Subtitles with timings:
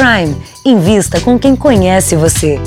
[0.00, 0.34] Prime.
[0.64, 2.58] Invista com quem conhece você.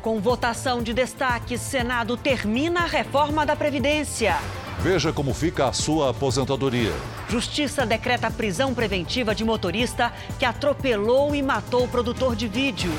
[0.00, 4.38] Com votação de destaque, Senado termina a reforma da Previdência.
[4.80, 6.90] Veja como fica a sua aposentadoria.
[7.28, 12.92] Justiça decreta prisão preventiva de motorista que atropelou e matou o produtor de vídeo.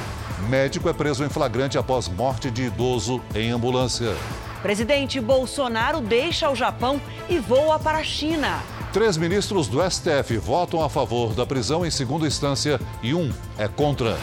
[0.48, 4.16] Médico é preso em flagrante após morte de idoso em ambulância.
[4.62, 8.75] Presidente Bolsonaro deixa o Japão e voa para a China.
[8.96, 13.68] Três ministros do STF votam a favor da prisão em segunda instância e um é
[13.68, 14.18] contra.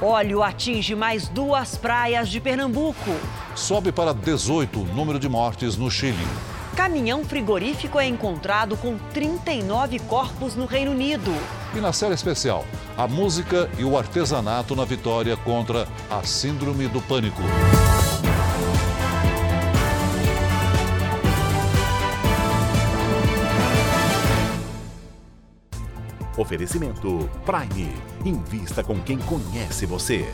[0.00, 3.10] Óleo atinge mais duas praias de Pernambuco.
[3.54, 6.26] Sobe para 18 o número de mortes no Chile.
[6.74, 11.30] Caminhão frigorífico é encontrado com 39 corpos no Reino Unido.
[11.74, 12.64] E na série especial,
[12.96, 17.42] a música e o artesanato na vitória contra a Síndrome do Pânico.
[26.36, 27.92] Oferecimento Prime.
[28.24, 30.26] Invista com quem conhece você.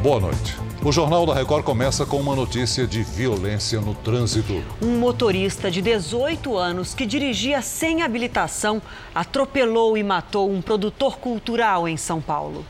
[0.00, 0.56] Boa noite.
[0.82, 4.62] O Jornal da Record começa com uma notícia de violência no trânsito.
[4.80, 8.80] Um motorista de 18 anos que dirigia sem habilitação
[9.14, 12.64] atropelou e matou um produtor cultural em São Paulo.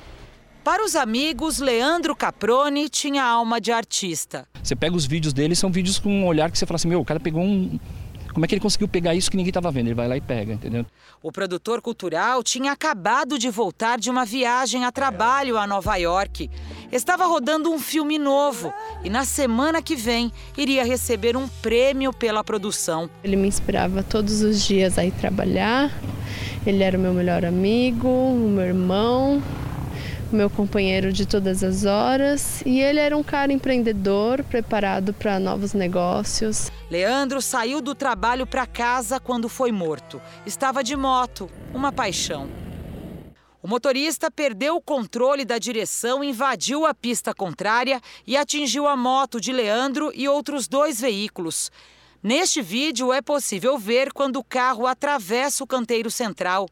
[0.71, 4.47] Para os amigos, Leandro Caproni tinha alma de artista.
[4.63, 7.01] Você pega os vídeos dele, são vídeos com um olhar que você fala assim: meu,
[7.01, 7.77] o cara pegou um,
[8.33, 9.89] como é que ele conseguiu pegar isso que ninguém estava vendo?
[9.89, 10.87] Ele vai lá e pega, entendeu?
[11.21, 16.49] O produtor cultural tinha acabado de voltar de uma viagem a trabalho a Nova York.
[16.93, 22.45] Estava rodando um filme novo e na semana que vem iria receber um prêmio pela
[22.45, 23.11] produção.
[23.25, 25.91] Ele me inspirava todos os dias a ir trabalhar.
[26.65, 29.43] Ele era o meu melhor amigo, o meu irmão,
[30.35, 35.75] meu companheiro de todas as horas, e ele era um cara empreendedor, preparado para novos
[35.75, 36.71] negócios.
[36.91, 40.21] Leandro saiu do trabalho para casa quando foi morto.
[40.47, 42.49] Estava de moto, uma paixão.
[43.63, 49.41] O motorista perdeu o controle da direção, invadiu a pista contrária e atingiu a moto
[49.41, 51.71] de Leandro e outros dois veículos.
[52.23, 56.69] Neste vídeo é possível ver quando o carro atravessa o canteiro central.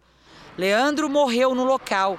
[0.57, 2.19] Leandro morreu no local.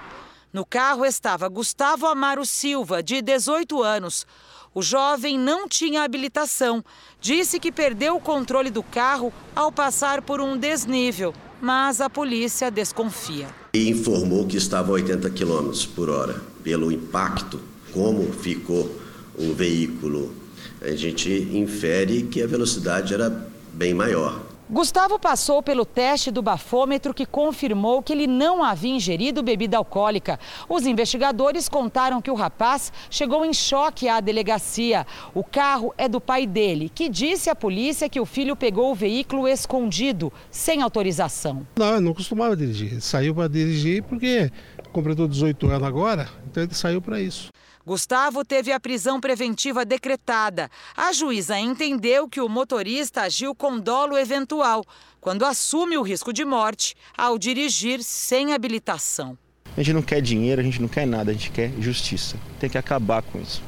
[0.52, 4.26] No carro estava Gustavo Amaro Silva, de 18 anos.
[4.74, 6.84] O jovem não tinha habilitação.
[7.22, 12.72] Disse que perdeu o controle do carro ao passar por um desnível, mas a polícia
[12.72, 13.48] desconfia.
[13.76, 16.42] E informou que estava a 80 km por hora.
[16.64, 17.62] Pelo impacto,
[17.94, 18.90] como ficou
[19.38, 20.34] o veículo,
[20.82, 23.30] a gente infere que a velocidade era
[23.74, 24.49] bem maior.
[24.72, 30.40] Gustavo passou pelo teste do bafômetro que confirmou que ele não havia ingerido bebida alcoólica.
[30.70, 35.08] Os investigadores contaram que o rapaz chegou em choque à delegacia.
[35.34, 38.96] O carro é do pai dele, que disse à polícia que o filho pegou o
[38.96, 41.66] veículo escondido, sem autorização.
[41.76, 42.92] Não, eu não costumava dirigir.
[42.92, 44.52] Ele saiu para dirigir porque
[44.94, 47.50] completou 18 anos agora, então ele saiu para isso.
[47.90, 50.70] Gustavo teve a prisão preventiva decretada.
[50.96, 54.86] A juíza entendeu que o motorista agiu com dolo eventual,
[55.20, 59.36] quando assume o risco de morte ao dirigir sem habilitação.
[59.76, 62.38] A gente não quer dinheiro, a gente não quer nada, a gente quer justiça.
[62.60, 63.64] Tem que acabar com isso.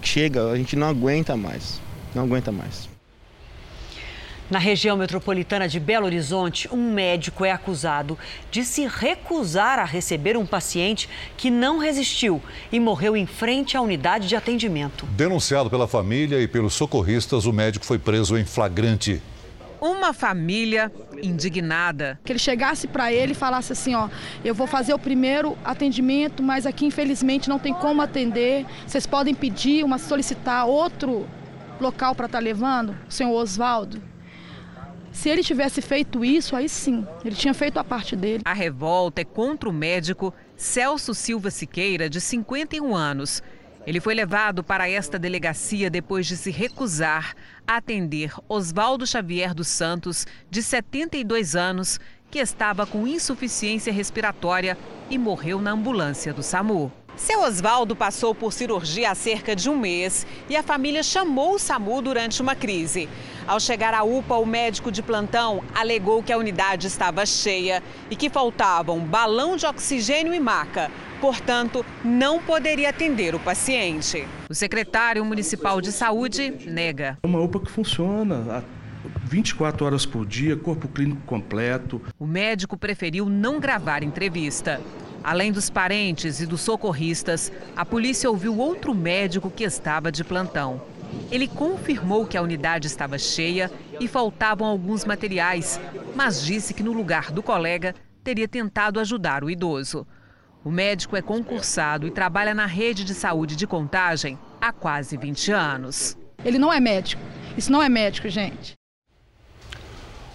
[0.00, 1.78] Chega, a gente não aguenta mais.
[2.14, 2.88] Não aguenta mais.
[4.48, 8.16] Na região metropolitana de Belo Horizonte, um médico é acusado
[8.48, 12.40] de se recusar a receber um paciente que não resistiu
[12.70, 15.04] e morreu em frente à unidade de atendimento.
[15.06, 19.20] Denunciado pela família e pelos socorristas, o médico foi preso em flagrante.
[19.80, 22.18] Uma família indignada.
[22.24, 24.08] Que ele chegasse para ele e falasse assim: ó,
[24.44, 28.64] eu vou fazer o primeiro atendimento, mas aqui infelizmente não tem como atender.
[28.86, 31.26] Vocês podem pedir, uma solicitar outro
[31.80, 34.00] local para estar tá levando, senhor Oswaldo.
[35.16, 38.42] Se ele tivesse feito isso, aí sim, ele tinha feito a parte dele.
[38.44, 43.42] A revolta é contra o médico Celso Silva Siqueira, de 51 anos.
[43.86, 47.34] Ele foi levado para esta delegacia depois de se recusar
[47.66, 51.98] a atender Oswaldo Xavier dos Santos, de 72 anos,
[52.30, 54.76] que estava com insuficiência respiratória
[55.08, 56.92] e morreu na ambulância do SAMU.
[57.16, 61.58] Seu Oswaldo passou por cirurgia há cerca de um mês e a família chamou o
[61.58, 63.08] SAMU durante uma crise.
[63.46, 68.16] Ao chegar à UPA, o médico de plantão alegou que a unidade estava cheia e
[68.16, 70.90] que faltavam balão de oxigênio e maca.
[71.18, 74.28] Portanto, não poderia atender o paciente.
[74.50, 77.18] O secretário municipal de saúde nega.
[77.22, 78.62] É uma UPA que funciona
[79.24, 82.02] 24 horas por dia, corpo clínico completo.
[82.18, 84.80] O médico preferiu não gravar entrevista.
[85.26, 90.80] Além dos parentes e dos socorristas, a polícia ouviu outro médico que estava de plantão.
[91.32, 93.68] Ele confirmou que a unidade estava cheia
[93.98, 95.80] e faltavam alguns materiais,
[96.14, 97.92] mas disse que no lugar do colega
[98.22, 100.06] teria tentado ajudar o idoso.
[100.64, 105.50] O médico é concursado e trabalha na rede de saúde de contagem há quase 20
[105.50, 106.16] anos.
[106.44, 107.20] Ele não é médico.
[107.56, 108.75] Isso não é médico, gente.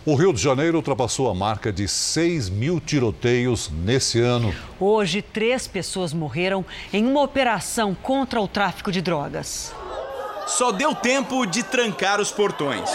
[0.03, 4.51] O Rio de Janeiro ultrapassou a marca de 6 mil tiroteios nesse ano.
[4.79, 9.71] Hoje, três pessoas morreram em uma operação contra o tráfico de drogas.
[10.47, 12.89] Só deu tempo de trancar os portões.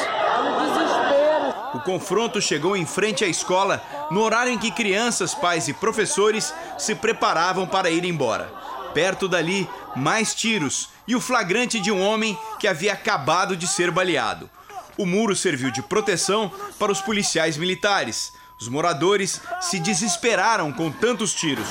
[1.75, 3.81] O confronto chegou em frente à escola
[4.11, 8.50] no horário em que crianças, pais e professores se preparavam para ir embora.
[8.93, 13.93] Perto dali, mais tiros e o flagrante de um homem que havia acabado de ser
[13.93, 14.50] baleado.
[14.98, 18.32] O muro serviu de proteção para os policiais militares.
[18.58, 21.69] Os moradores se desesperaram com tantos tiros.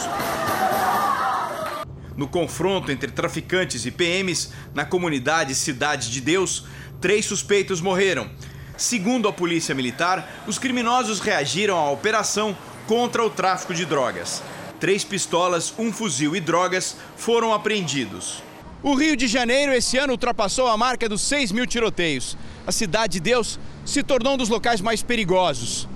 [2.16, 6.66] No confronto entre traficantes e PMs na comunidade Cidade de Deus,
[7.02, 8.30] três suspeitos morreram.
[8.78, 12.56] Segundo a polícia militar, os criminosos reagiram à operação
[12.88, 14.44] contra o tráfico de drogas.
[14.80, 18.44] Três pistolas, um fuzil e drogas foram apreendidos.
[18.88, 22.38] O Rio de Janeiro esse ano ultrapassou a marca dos 6 mil tiroteios.
[22.68, 25.90] A Cidade de Deus se tornou um dos locais mais perigosos.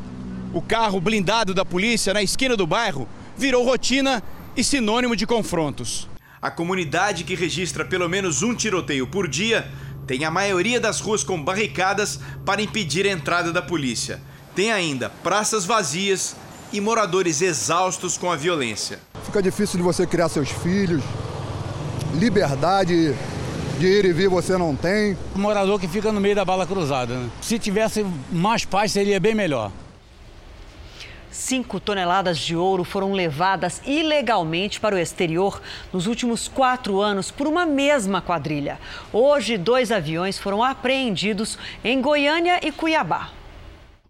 [0.52, 3.08] O carro blindado da polícia na esquina do bairro
[3.38, 4.24] virou rotina
[4.58, 6.10] e sinônimo de confrontos.
[6.42, 9.70] A comunidade que registra pelo menos um tiroteio por dia
[10.08, 14.20] tem a maioria das ruas com barricadas para impedir a entrada da polícia.
[14.56, 16.36] Tem ainda praças vazias
[16.74, 18.98] e moradores exaustos com a violência.
[19.26, 21.04] Fica difícil de você criar seus filhos,
[22.14, 23.16] liberdade
[23.80, 25.18] de ir e vir você não tem.
[25.36, 27.16] O morador que fica no meio da bala cruzada.
[27.16, 27.30] Né?
[27.42, 29.72] Se tivesse mais paz, seria bem melhor.
[31.32, 35.62] Cinco toneladas de ouro foram levadas ilegalmente para o exterior
[35.94, 38.80] nos últimos quatro anos por uma mesma quadrilha.
[39.14, 43.30] Hoje, dois aviões foram apreendidos em Goiânia e Cuiabá.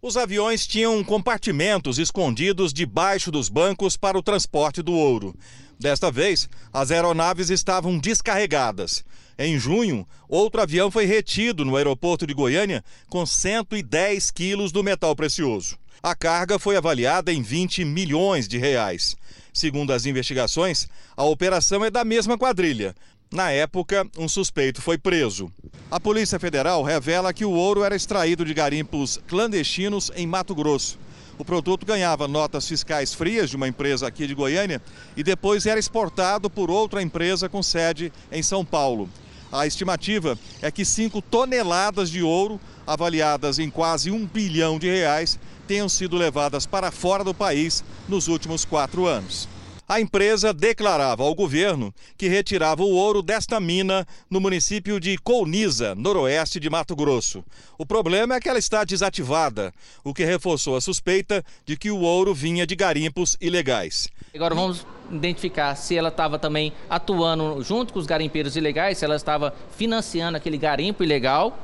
[0.01, 5.35] Os aviões tinham compartimentos escondidos debaixo dos bancos para o transporte do ouro.
[5.79, 9.05] Desta vez, as aeronaves estavam descarregadas.
[9.37, 15.15] Em junho, outro avião foi retido no aeroporto de Goiânia com 110 quilos do metal
[15.15, 15.77] precioso.
[16.03, 19.15] A carga foi avaliada em 20 milhões de reais.
[19.53, 22.93] Segundo as investigações, a operação é da mesma quadrilha.
[23.31, 25.49] Na época, um suspeito foi preso.
[25.89, 30.99] A Polícia Federal revela que o ouro era extraído de garimpos clandestinos em Mato Grosso.
[31.39, 34.81] O produto ganhava notas fiscais frias de uma empresa aqui de Goiânia
[35.15, 39.09] e depois era exportado por outra empresa com sede em São Paulo.
[39.49, 45.39] A estimativa é que 5 toneladas de ouro, avaliadas em quase um bilhão de reais,
[45.65, 49.47] tenham sido levadas para fora do país nos últimos quatro anos
[49.89, 55.95] a empresa declarava ao governo que retirava o ouro desta mina no município de Colniza,
[55.95, 57.43] noroeste de Mato Grosso.
[57.75, 62.01] O problema é que ela está desativada, o que reforçou a suspeita de que o
[62.01, 64.07] ouro vinha de garimpos ilegais.
[64.35, 69.15] Agora vamos identificar se ela estava também atuando junto com os garimpeiros ilegais, se ela
[69.15, 71.57] estava financiando aquele garimpo ilegal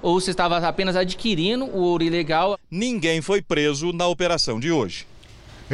[0.00, 2.56] ou se estava apenas adquirindo o ouro ilegal.
[2.70, 5.10] Ninguém foi preso na operação de hoje.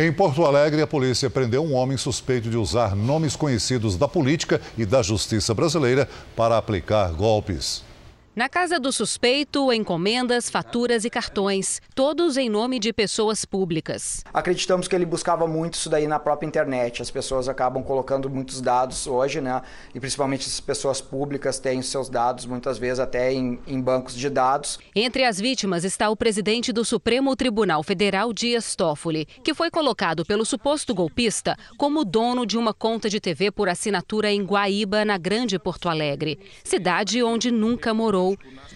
[0.00, 4.60] Em Porto Alegre, a polícia prendeu um homem suspeito de usar nomes conhecidos da política
[4.76, 7.82] e da justiça brasileira para aplicar golpes.
[8.38, 14.22] Na casa do suspeito, encomendas, faturas e cartões, todos em nome de pessoas públicas.
[14.32, 17.02] Acreditamos que ele buscava muito isso daí na própria internet.
[17.02, 19.60] As pessoas acabam colocando muitos dados hoje, né?
[19.92, 24.14] E principalmente as pessoas públicas têm os seus dados, muitas vezes até em, em bancos
[24.14, 24.78] de dados.
[24.94, 30.24] Entre as vítimas está o presidente do Supremo Tribunal Federal, Dias Toffoli, que foi colocado
[30.24, 35.18] pelo suposto golpista como dono de uma conta de TV por assinatura em Guaíba, na
[35.18, 38.27] Grande Porto Alegre, cidade onde nunca morou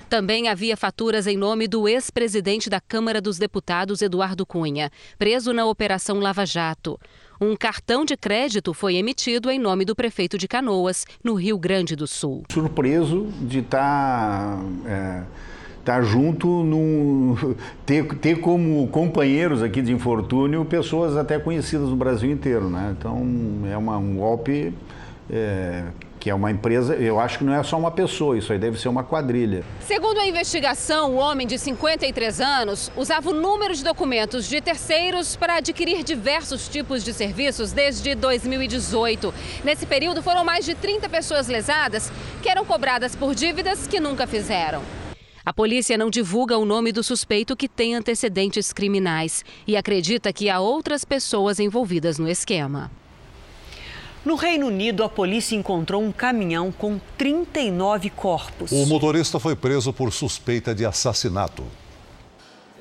[0.09, 5.66] também havia faturas em nome do ex-presidente da Câmara dos Deputados, Eduardo Cunha, preso na
[5.66, 6.99] Operação Lava Jato.
[7.40, 11.97] Um cartão de crédito foi emitido em nome do prefeito de Canoas, no Rio Grande
[11.97, 12.44] do Sul.
[12.52, 14.59] Surpreso de estar.
[14.59, 15.23] Tá, é,
[15.82, 21.97] estar tá junto, num, ter, ter como companheiros aqui de infortúnio pessoas até conhecidas no
[21.97, 22.71] Brasil inteiro.
[22.71, 22.94] Né?
[22.97, 23.21] Então
[23.68, 24.73] é uma, um golpe
[25.28, 25.85] é,
[26.23, 28.79] que é uma empresa, eu acho que não é só uma pessoa, isso aí deve
[28.79, 29.64] ser uma quadrilha.
[29.81, 35.35] Segundo a investigação, o homem de 53 anos usava o número de documentos de terceiros
[35.35, 39.35] para adquirir diversos tipos de serviços desde 2018.
[39.64, 44.25] Nesse período, foram mais de 30 pessoas lesadas que eram cobradas por dívidas que nunca
[44.25, 44.81] fizeram.
[45.45, 50.49] A polícia não divulga o nome do suspeito que tem antecedentes criminais e acredita que
[50.49, 52.93] há outras pessoas envolvidas no esquema.
[54.25, 58.71] No Reino Unido, a polícia encontrou um caminhão com 39 corpos.
[58.71, 61.64] O motorista foi preso por suspeita de assassinato.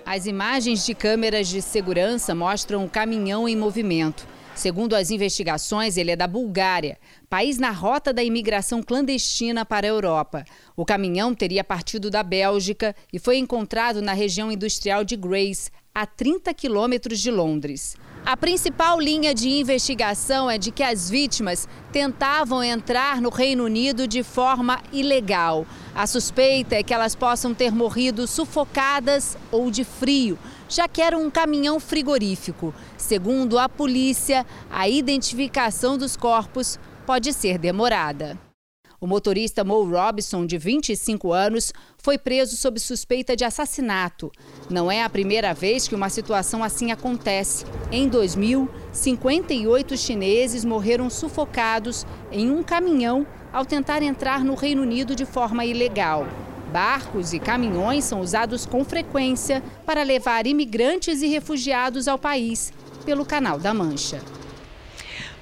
[0.05, 4.27] As imagens de câmeras de segurança mostram o caminhão em movimento.
[4.53, 9.89] Segundo as investigações, ele é da Bulgária, país na rota da imigração clandestina para a
[9.89, 10.45] Europa.
[10.75, 16.05] O caminhão teria partido da Bélgica e foi encontrado na região industrial de Grace, a
[16.05, 17.95] 30 quilômetros de Londres.
[18.23, 24.07] A principal linha de investigação é de que as vítimas tentavam entrar no Reino Unido
[24.07, 25.65] de forma ilegal.
[25.93, 30.37] A suspeita é que elas possam ter morrido sufocadas ou de frio,
[30.69, 32.73] já que era um caminhão frigorífico.
[32.95, 38.50] Segundo a polícia, a identificação dos corpos pode ser demorada.
[39.03, 44.31] O motorista Mo Robson, de 25 anos, foi preso sob suspeita de assassinato.
[44.70, 47.65] Não é a primeira vez que uma situação assim acontece.
[47.91, 55.15] Em 2000, 58 chineses morreram sufocados em um caminhão ao tentar entrar no Reino Unido
[55.15, 56.27] de forma ilegal.
[56.72, 62.72] Barcos e caminhões são usados com frequência para levar imigrantes e refugiados ao país
[63.03, 64.22] pelo Canal da Mancha.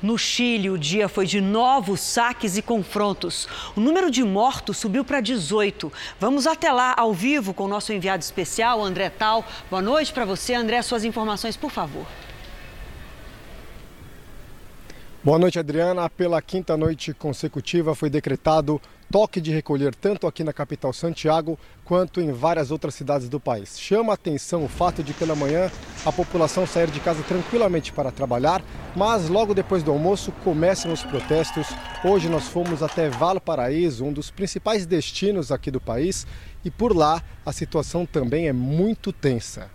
[0.02, 3.48] No Chile, o dia foi de novos saques e confrontos.
[3.76, 5.92] O número de mortos subiu para 18.
[6.20, 9.46] Vamos até lá ao vivo com o nosso enviado especial, André Tal.
[9.70, 10.82] Boa noite para você, André.
[10.82, 12.06] Suas informações, por favor.
[15.22, 16.10] Boa noite, Adriana.
[16.10, 22.22] Pela quinta noite consecutiva foi decretado toque de recolher tanto aqui na capital Santiago quanto
[22.22, 23.80] em várias outras cidades do país.
[23.80, 25.72] Chama atenção o fato de pela manhã
[26.06, 28.64] a população sair de casa tranquilamente para trabalhar,
[28.96, 31.68] mas logo depois do almoço começam os protestos.
[32.04, 36.26] Hoje nós fomos até Valparaíso, um dos principais destinos aqui do país,
[36.64, 39.70] e por lá a situação também é muito tensa.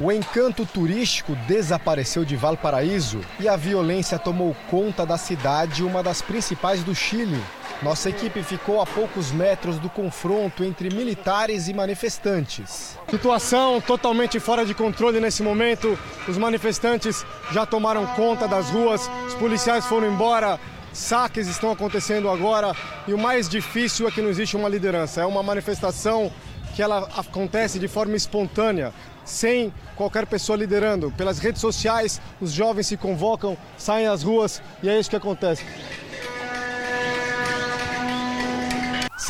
[0.00, 6.22] O encanto turístico desapareceu de Valparaíso e a violência tomou conta da cidade, uma das
[6.22, 7.38] principais do Chile.
[7.82, 12.98] Nossa equipe ficou a poucos metros do confronto entre militares e manifestantes.
[13.08, 15.98] Situação totalmente fora de controle nesse momento.
[16.28, 20.60] Os manifestantes já tomaram conta das ruas, os policiais foram embora,
[20.92, 22.76] saques estão acontecendo agora
[23.08, 25.22] e o mais difícil é que não existe uma liderança.
[25.22, 26.30] É uma manifestação
[26.76, 28.92] que ela acontece de forma espontânea
[29.24, 31.10] sem qualquer pessoa liderando.
[31.12, 35.64] Pelas redes sociais, os jovens se convocam, saem às ruas e é isso que acontece.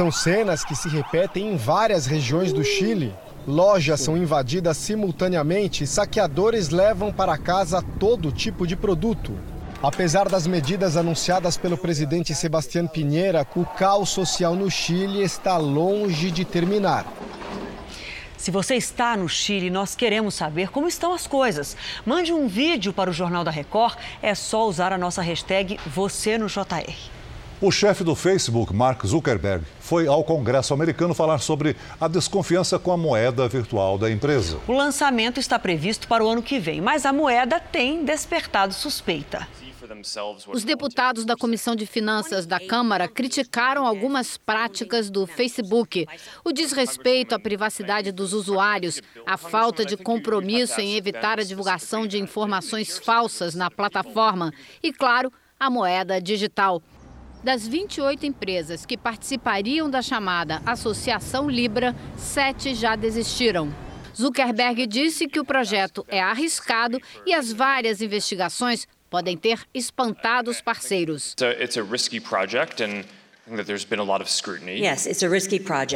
[0.01, 3.15] São cenas que se repetem em várias regiões do Chile.
[3.47, 9.39] Lojas são invadidas simultaneamente e saqueadores levam para casa todo tipo de produto.
[9.83, 16.31] Apesar das medidas anunciadas pelo presidente Sebastião Pinheira, o caos social no Chile está longe
[16.31, 17.05] de terminar.
[18.39, 21.77] Se você está no Chile, nós queremos saber como estão as coisas.
[22.07, 23.99] Mande um vídeo para o Jornal da Record.
[24.23, 27.20] É só usar a nossa hashtag Você no JR.
[27.63, 32.91] O chefe do Facebook, Mark Zuckerberg, foi ao Congresso americano falar sobre a desconfiança com
[32.91, 34.59] a moeda virtual da empresa.
[34.67, 39.47] O lançamento está previsto para o ano que vem, mas a moeda tem despertado suspeita.
[40.49, 46.07] Os deputados da Comissão de Finanças da Câmara criticaram algumas práticas do Facebook,
[46.43, 52.19] o desrespeito à privacidade dos usuários, a falta de compromisso em evitar a divulgação de
[52.19, 54.51] informações falsas na plataforma
[54.83, 56.83] e, claro, a moeda digital.
[57.43, 63.75] Das 28 empresas que participariam da chamada Associação Libra, sete já desistiram.
[64.15, 70.61] Zuckerberg disse que o projeto é arriscado e as várias investigações podem ter espantado os
[70.61, 71.35] parceiros.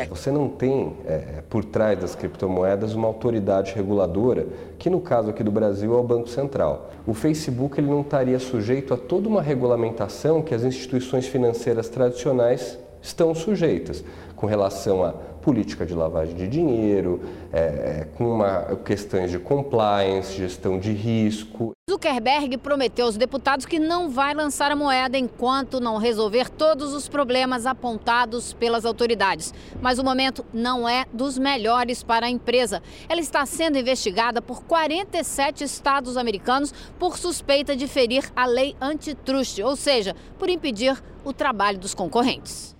[0.07, 4.47] Você não tem é, por trás das criptomoedas uma autoridade reguladora,
[4.79, 6.91] que no caso aqui do Brasil é o Banco Central.
[7.07, 12.79] O Facebook ele não estaria sujeito a toda uma regulamentação que as instituições financeiras tradicionais
[13.01, 14.03] estão sujeitas,
[14.35, 17.21] com relação a política de lavagem de dinheiro,
[17.53, 21.73] é, é, com uma, questões de compliance, gestão de risco.
[21.89, 27.09] Zuckerberg prometeu aos deputados que não vai lançar a moeda enquanto não resolver todos os
[27.09, 29.53] problemas apontados pelas autoridades.
[29.83, 32.83] Mas o momento não é dos melhores para a empresa.
[33.07, 39.63] Ela está sendo investigada por 47 estados americanos por suspeita de ferir a lei antitruste,
[39.63, 42.74] ou seja, por impedir o trabalho dos concorrentes.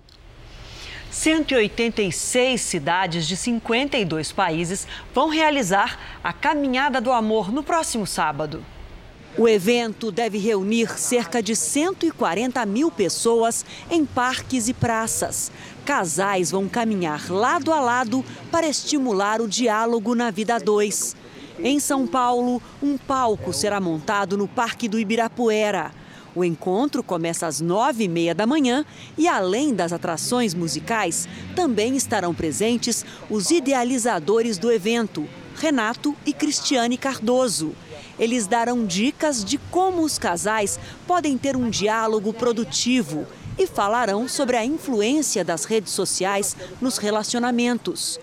[1.15, 8.63] 186 cidades de 52 países vão realizar a Caminhada do Amor no próximo sábado.
[9.37, 15.53] O evento deve reunir cerca de 140 mil pessoas em parques e praças.
[15.85, 21.15] Casais vão caminhar lado a lado para estimular o diálogo na vida a dois.
[21.59, 25.93] Em São Paulo, um palco será montado no Parque do Ibirapuera.
[26.35, 28.85] O encontro começa às nove e meia da manhã
[29.17, 35.25] e, além das atrações musicais, também estarão presentes os idealizadores do evento,
[35.55, 37.73] Renato e Cristiane Cardoso.
[38.19, 40.77] Eles darão dicas de como os casais
[41.07, 43.25] podem ter um diálogo produtivo
[43.57, 48.19] e falarão sobre a influência das redes sociais nos relacionamentos.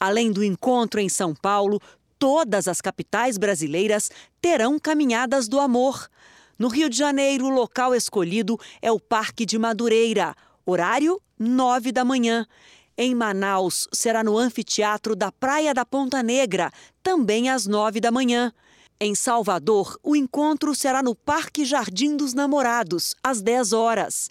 [0.00, 1.80] Além do encontro em São Paulo,
[2.18, 6.08] todas as capitais brasileiras terão caminhadas do amor.
[6.58, 10.34] No Rio de Janeiro, o local escolhido é o Parque de Madureira,
[10.64, 12.46] horário 9 da manhã.
[12.96, 16.70] Em Manaus, será no anfiteatro da Praia da Ponta Negra,
[17.02, 18.52] também às 9 da manhã.
[19.00, 24.30] Em Salvador, o encontro será no Parque Jardim dos Namorados, às 10 horas.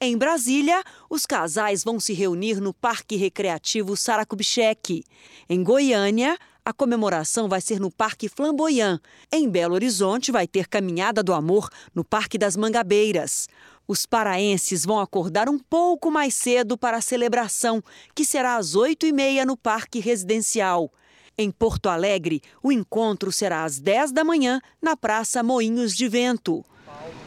[0.00, 5.04] Em Brasília, os casais vão se reunir no Parque Recreativo Saracubixeque.
[5.48, 9.00] Em Goiânia, a comemoração vai ser no Parque Flamboyant.
[9.32, 13.48] Em Belo Horizonte, vai ter Caminhada do Amor no Parque das Mangabeiras.
[13.88, 17.82] Os paraenses vão acordar um pouco mais cedo para a celebração,
[18.14, 20.92] que será às oito e meia no Parque Residencial.
[21.36, 26.64] Em Porto Alegre, o encontro será às 10 da manhã na Praça Moinhos de Vento.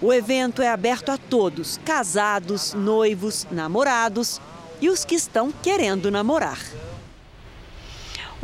[0.01, 4.39] O evento é aberto a todos, casados, noivos, namorados
[4.79, 6.59] e os que estão querendo namorar.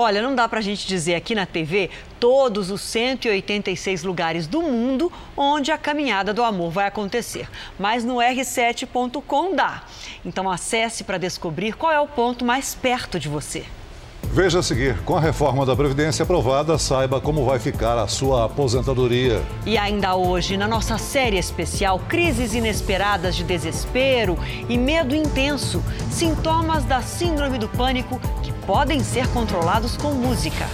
[0.02, 1.90] Olha, não dá para a gente dizer aqui na TV
[2.22, 8.16] todos os 186 lugares do mundo onde a caminhada do amor vai acontecer, mas no
[8.16, 9.84] r7.com dá.
[10.24, 13.66] Então acesse para descobrir qual é o ponto mais perto de você.
[14.24, 18.46] Veja a seguir: com a reforma da Previdência aprovada, saiba como vai ficar a sua
[18.46, 19.42] aposentadoria.
[19.66, 26.86] E ainda hoje, na nossa série especial Crises Inesperadas de Desespero e Medo Intenso Sintomas
[26.86, 30.68] da Síndrome do Pânico que podem ser controlados com música.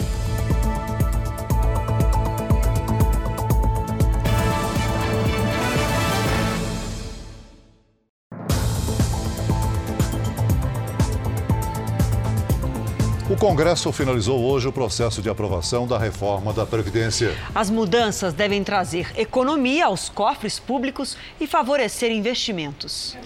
[13.35, 17.35] O Congresso finalizou hoje o processo de aprovação da reforma da Previdência.
[17.53, 23.17] As mudanças devem trazer economia aos cofres públicos e favorecer investimentos.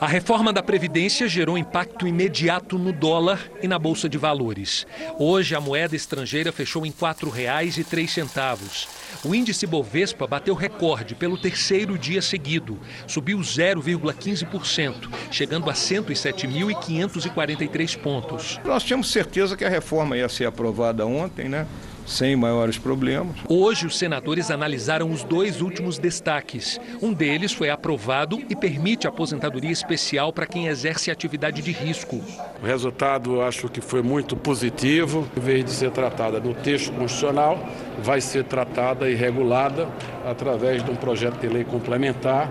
[0.00, 4.86] A reforma da Previdência gerou impacto imediato no dólar e na Bolsa de Valores.
[5.18, 8.88] Hoje, a moeda estrangeira fechou em R$ 4,03.
[9.22, 12.80] O índice Bovespa bateu recorde pelo terceiro dia seguido.
[13.06, 18.58] Subiu 0,15%, chegando a 107.543 pontos.
[18.64, 21.66] Nós tínhamos certeza que a reforma ia ser aprovada ontem, né?
[22.10, 23.36] Sem maiores problemas.
[23.48, 26.80] Hoje, os senadores analisaram os dois últimos destaques.
[27.00, 32.20] Um deles foi aprovado e permite aposentadoria especial para quem exerce atividade de risco.
[32.62, 35.28] O resultado acho que foi muito positivo.
[35.36, 37.58] Em vez de ser tratada no texto constitucional,
[38.02, 39.88] vai ser tratada e regulada
[40.26, 42.50] através de um projeto de lei complementar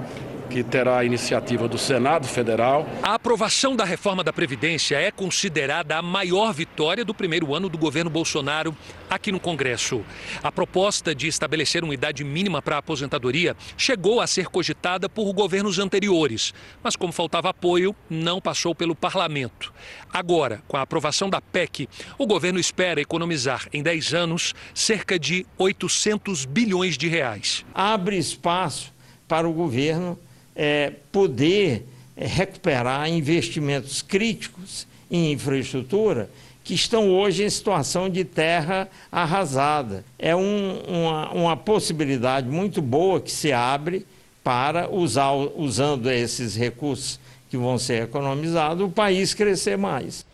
[0.50, 2.88] que terá a iniciativa do Senado Federal.
[3.04, 7.78] A aprovação da reforma da Previdência é considerada a maior vitória do primeiro ano do
[7.78, 8.76] governo Bolsonaro
[9.08, 10.04] aqui no Congresso.
[10.42, 15.32] A proposta de estabelecer uma idade mínima para a aposentadoria chegou a ser cogitada por
[15.34, 19.72] governos anteriores, mas como faltava apoio, não passou pelo parlamento.
[20.12, 25.46] Agora, com a aprovação da PEC, o governo espera economizar em 10 anos cerca de
[25.58, 27.64] 800 bilhões de reais.
[27.74, 28.92] Abre espaço
[29.28, 30.18] para o governo
[30.56, 31.86] é, poder
[32.16, 36.30] é, recuperar investimentos críticos em infraestrutura
[36.64, 40.06] que estão hoje em situação de terra arrasada.
[40.20, 44.06] É um, uma, uma possibilidade muito boa que se abre
[44.44, 50.26] para usar, usando esses recursos que vão ser economizados, o país crescer mais.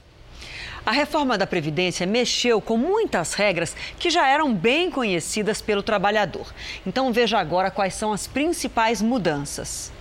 [0.86, 6.54] A reforma da Previdência mexeu com muitas regras que já eram bem conhecidas pelo trabalhador.
[6.86, 9.92] Então veja agora quais são as principais mudanças.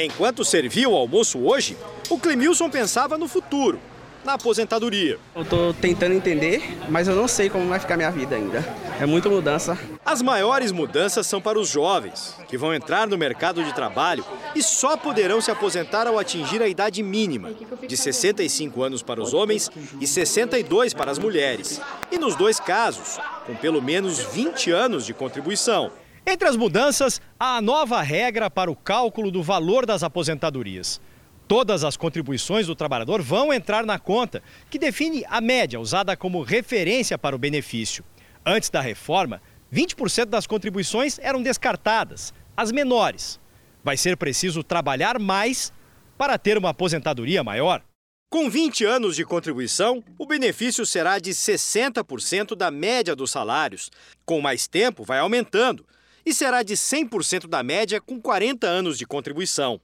[0.00, 1.76] Enquanto servia o almoço hoje,
[2.08, 3.80] o Clemilson pensava no futuro,
[4.24, 5.18] na aposentadoria.
[5.34, 8.64] Eu estou tentando entender, mas eu não sei como vai ficar minha vida ainda.
[9.00, 9.76] É muita mudança.
[10.06, 14.62] As maiores mudanças são para os jovens, que vão entrar no mercado de trabalho e
[14.62, 17.50] só poderão se aposentar ao atingir a idade mínima,
[17.84, 19.68] de 65 anos para os homens
[20.00, 21.80] e 62 para as mulheres.
[22.12, 25.90] E nos dois casos, com pelo menos 20 anos de contribuição.
[26.30, 31.00] Entre as mudanças, há a nova regra para o cálculo do valor das aposentadorias.
[31.48, 36.42] Todas as contribuições do trabalhador vão entrar na conta, que define a média usada como
[36.42, 38.04] referência para o benefício.
[38.44, 39.40] Antes da reforma,
[39.72, 43.40] 20% das contribuições eram descartadas, as menores.
[43.82, 45.72] Vai ser preciso trabalhar mais
[46.18, 47.82] para ter uma aposentadoria maior.
[48.28, 53.90] Com 20 anos de contribuição, o benefício será de 60% da média dos salários.
[54.26, 55.86] Com mais tempo, vai aumentando
[56.28, 59.80] e será de 100% da média com 40 anos de contribuição.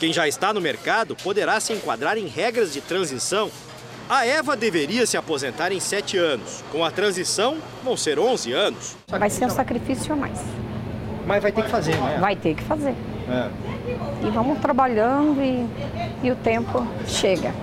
[0.00, 3.50] Quem já está no mercado poderá se enquadrar em regras de transição.
[4.08, 6.64] A Eva deveria se aposentar em 7 anos.
[6.72, 8.96] Com a transição, vão ser 11 anos.
[9.08, 10.40] Vai ser um sacrifício a mais.
[11.26, 12.18] Mas vai ter que fazer, né?
[12.18, 12.94] Vai ter que fazer.
[13.28, 14.26] É.
[14.26, 15.66] E vamos trabalhando e,
[16.26, 17.54] e o tempo chega.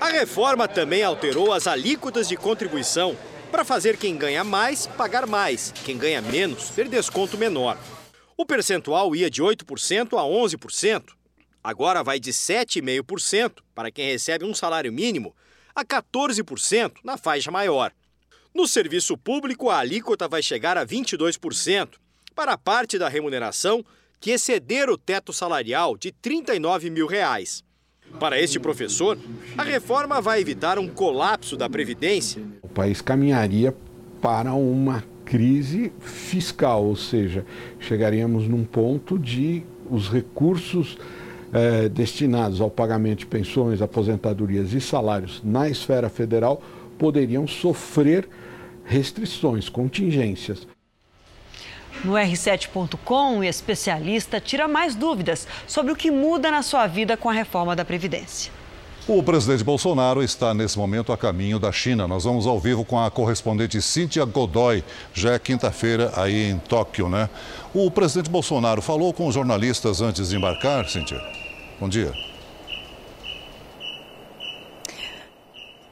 [0.00, 3.16] A reforma também alterou as alíquotas de contribuição
[3.52, 7.78] para fazer quem ganha mais pagar mais, quem ganha menos ter desconto menor.
[8.34, 11.02] O percentual ia de 8% a 11%.
[11.62, 15.36] Agora vai de 7,5% para quem recebe um salário mínimo
[15.74, 17.92] a 14% na faixa maior.
[18.54, 21.90] No serviço público, a alíquota vai chegar a 22%
[22.34, 23.84] para a parte da remuneração
[24.18, 27.62] que exceder o teto salarial de 39 mil reais.
[28.18, 29.18] Para este professor,
[29.56, 32.42] a reforma vai evitar um colapso da Previdência.
[32.62, 33.74] O país caminharia
[34.20, 37.44] para uma crise fiscal, ou seja,
[37.80, 40.96] chegaríamos num ponto de os recursos
[41.52, 46.62] eh, destinados ao pagamento de pensões, aposentadorias e salários na esfera federal
[46.98, 48.28] poderiam sofrer
[48.84, 50.66] restrições, contingências.
[52.04, 57.30] No R7.com, o especialista tira mais dúvidas sobre o que muda na sua vida com
[57.30, 58.50] a reforma da Previdência.
[59.06, 62.06] O presidente Bolsonaro está nesse momento a caminho da China.
[62.06, 64.84] Nós vamos ao vivo com a correspondente Cíntia Godoy.
[65.12, 67.28] Já é quinta-feira aí em Tóquio, né?
[67.74, 71.20] O presidente Bolsonaro falou com os jornalistas antes de embarcar, Cíntia?
[71.80, 72.31] Bom dia.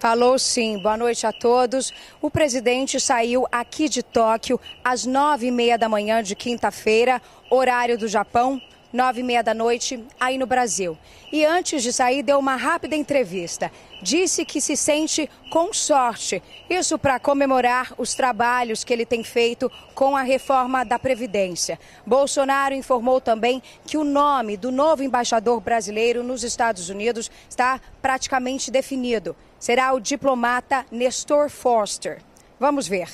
[0.00, 0.78] Falou sim.
[0.78, 1.92] Boa noite a todos.
[2.22, 7.98] O presidente saiu aqui de Tóquio às nove e meia da manhã de quinta-feira, horário
[7.98, 8.58] do Japão,
[8.90, 10.96] nove e meia da noite, aí no Brasil.
[11.30, 13.70] E antes de sair, deu uma rápida entrevista.
[14.02, 16.42] Disse que se sente com sorte.
[16.70, 21.78] Isso para comemorar os trabalhos que ele tem feito com a reforma da Previdência.
[22.06, 28.70] Bolsonaro informou também que o nome do novo embaixador brasileiro nos Estados Unidos está praticamente
[28.70, 32.18] definido será o diplomata Nestor Foster.
[32.58, 33.08] Vamos ver.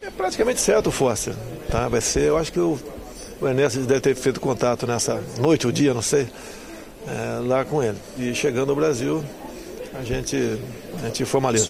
[0.00, 1.34] É praticamente certo, Foster.
[1.70, 1.88] Tá?
[1.88, 2.78] Vai ser, eu acho que o,
[3.40, 6.28] o Ernesto deve ter feito contato nessa noite ou dia, não sei,
[7.08, 7.98] é, lá com ele.
[8.16, 9.24] E chegando ao Brasil,
[9.98, 10.36] a gente,
[11.02, 11.68] a gente formaliza.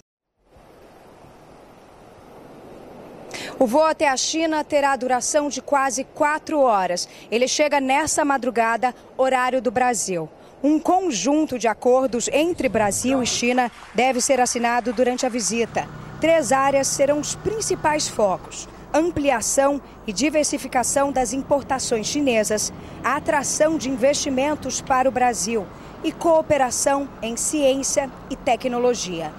[3.61, 7.07] O voo até a China terá duração de quase quatro horas.
[7.29, 10.27] Ele chega nessa madrugada, horário do Brasil.
[10.63, 15.89] Um conjunto de acordos entre Brasil e China deve ser assinado durante a visita.
[16.19, 22.71] Três áreas serão os principais focos: ampliação e diversificação das importações chinesas,
[23.03, 25.65] a atração de investimentos para o Brasil
[26.03, 29.33] e cooperação em ciência e tecnologia.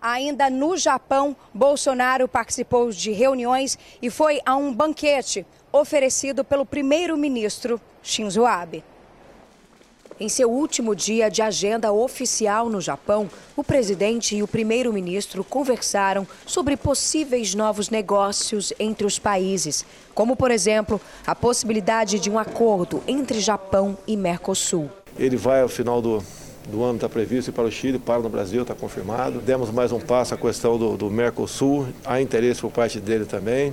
[0.00, 7.78] Ainda no Japão, Bolsonaro participou de reuniões e foi a um banquete oferecido pelo primeiro-ministro
[8.02, 8.82] Shinzo Abe.
[10.20, 16.26] Em seu último dia de agenda oficial no Japão, o presidente e o primeiro-ministro conversaram
[16.44, 19.84] sobre possíveis novos negócios entre os países,
[20.16, 24.90] como, por exemplo, a possibilidade de um acordo entre Japão e Mercosul.
[25.16, 26.20] Ele vai ao final do,
[26.68, 29.38] do ano, está previsto para o Chile, para no Brasil, está confirmado.
[29.38, 33.72] Demos mais um passo à questão do, do Mercosul, há interesse por parte dele também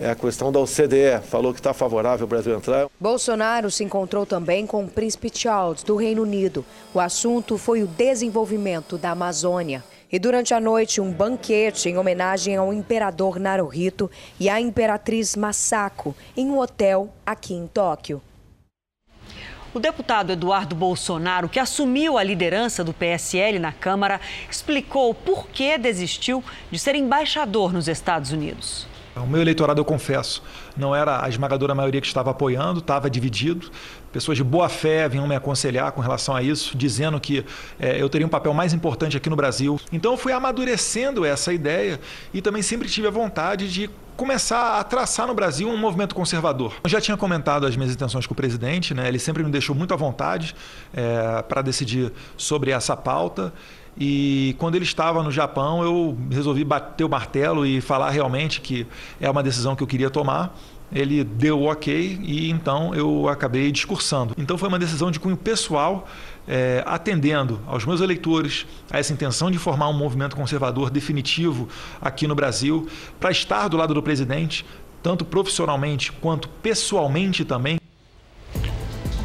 [0.00, 2.88] é a questão da OCDE, falou que está favorável ao Brasil entrar.
[2.98, 6.64] Bolsonaro se encontrou também com o príncipe Charles, do Reino Unido.
[6.94, 9.84] O assunto foi o desenvolvimento da Amazônia.
[10.10, 14.10] E durante a noite, um banquete em homenagem ao imperador Naruhito
[14.40, 18.22] e à imperatriz Masako, em um hotel aqui em Tóquio.
[19.72, 25.78] O deputado Eduardo Bolsonaro, que assumiu a liderança do PSL na Câmara, explicou por que
[25.78, 28.89] desistiu de ser embaixador nos Estados Unidos.
[29.22, 30.42] O meu eleitorado, eu confesso,
[30.76, 33.70] não era a esmagadora maioria que estava apoiando, estava dividido.
[34.12, 37.44] Pessoas de boa fé vinham me aconselhar com relação a isso, dizendo que
[37.78, 39.80] é, eu teria um papel mais importante aqui no Brasil.
[39.92, 42.00] Então eu fui amadurecendo essa ideia
[42.34, 46.74] e também sempre tive a vontade de começar a traçar no Brasil um movimento conservador.
[46.84, 49.08] Eu já tinha comentado as minhas intenções com o presidente, né?
[49.08, 50.54] ele sempre me deixou muito à vontade
[50.92, 53.50] é, para decidir sobre essa pauta.
[54.02, 58.86] E quando ele estava no Japão, eu resolvi bater o martelo e falar realmente que
[59.20, 60.56] é uma decisão que eu queria tomar.
[60.90, 64.34] Ele deu o ok e então eu acabei discursando.
[64.38, 66.08] Então foi uma decisão de cunho pessoal,
[66.48, 71.68] é, atendendo aos meus eleitores a essa intenção de formar um movimento conservador definitivo
[72.00, 72.88] aqui no Brasil,
[73.20, 74.64] para estar do lado do presidente,
[75.02, 77.79] tanto profissionalmente quanto pessoalmente também,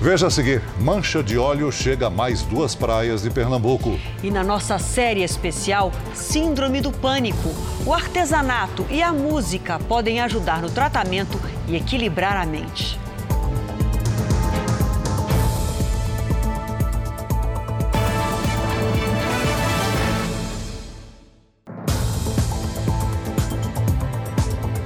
[0.06, 4.00] Veja a seguir: mancha de óleo chega a mais duas praias de Pernambuco.
[4.22, 7.50] E na nossa série especial, Síndrome do Pânico.
[7.88, 13.00] O artesanato e a música podem ajudar no tratamento e equilibrar a mente.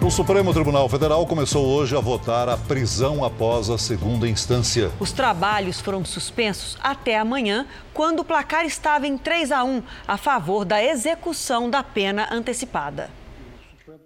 [0.10, 4.90] O Supremo Tribunal Federal começou hoje a votar a prisão após a segunda instância.
[5.00, 10.18] Os trabalhos foram suspensos até amanhã, quando o placar estava em 3 a 1 a
[10.18, 13.12] favor da execução da pena antecipada.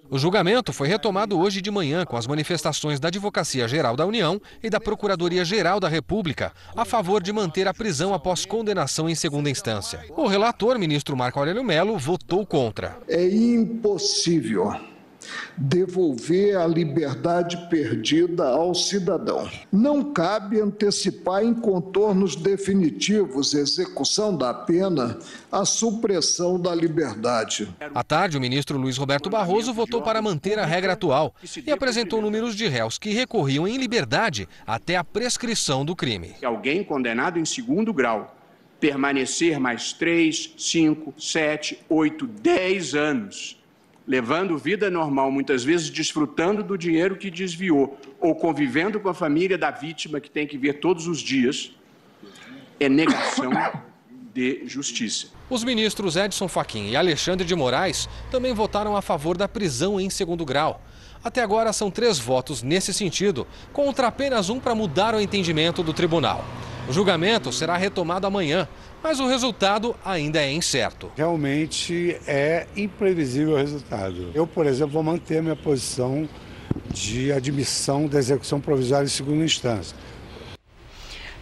[0.09, 4.41] O julgamento foi retomado hoje de manhã com as manifestações da Advocacia Geral da União
[4.61, 9.15] e da Procuradoria Geral da República a favor de manter a prisão após condenação em
[9.15, 10.01] segunda instância.
[10.09, 12.97] O relator, ministro Marco Aurélio Melo, votou contra.
[13.07, 14.92] É impossível
[15.57, 19.49] devolver a liberdade perdida ao cidadão.
[19.71, 25.17] Não cabe antecipar em contornos definitivos execução da pena
[25.51, 27.73] a supressão da liberdade.
[27.93, 31.33] À tarde, o ministro Luiz Roberto Barroso votou para manter a regra atual
[31.65, 36.35] e apresentou números de réus que recorriam em liberdade até a prescrição do crime.
[36.43, 38.35] Alguém condenado em segundo grau
[38.79, 43.62] permanecer mais 3, 5, 7, 8, 10 anos
[44.07, 49.57] levando vida normal, muitas vezes desfrutando do dinheiro que desviou, ou convivendo com a família
[49.57, 51.71] da vítima que tem que ver todos os dias,
[52.79, 53.51] é negação
[54.33, 55.27] de justiça.
[55.49, 60.09] Os ministros Edson Fachin e Alexandre de Moraes também votaram a favor da prisão em
[60.09, 60.81] segundo grau.
[61.23, 65.93] Até agora são três votos nesse sentido, contra apenas um para mudar o entendimento do
[65.93, 66.43] tribunal.
[66.89, 68.67] O julgamento será retomado amanhã,
[69.03, 71.11] mas o resultado ainda é incerto.
[71.15, 74.31] Realmente é imprevisível o resultado.
[74.33, 76.27] Eu, por exemplo, vou manter a minha posição
[76.89, 79.95] de admissão da execução provisória em segunda instância.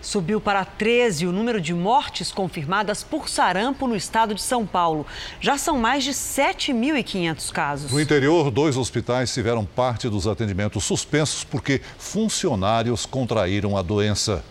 [0.02, 5.06] Subiu para 13 o número de mortes confirmadas por sarampo no estado de São Paulo.
[5.39, 7.91] Já são mais de 7.500 casos.
[7.91, 14.43] No interior, dois hospitais tiveram parte dos atendimentos suspensos porque funcionários contraíram a doença.